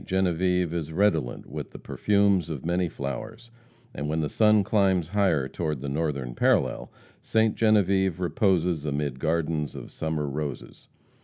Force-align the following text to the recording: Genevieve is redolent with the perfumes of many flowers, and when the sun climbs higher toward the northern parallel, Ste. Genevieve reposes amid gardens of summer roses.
Genevieve 0.03 0.73
is 0.73 0.91
redolent 0.91 1.45
with 1.45 1.69
the 1.69 1.77
perfumes 1.77 2.49
of 2.49 2.65
many 2.65 2.89
flowers, 2.89 3.51
and 3.93 4.09
when 4.09 4.19
the 4.21 4.29
sun 4.29 4.63
climbs 4.63 5.09
higher 5.09 5.47
toward 5.47 5.79
the 5.79 5.89
northern 5.89 6.33
parallel, 6.33 6.91
Ste. 7.21 7.53
Genevieve 7.53 8.19
reposes 8.19 8.83
amid 8.83 9.19
gardens 9.19 9.75
of 9.75 9.91
summer 9.91 10.27
roses. 10.27 10.87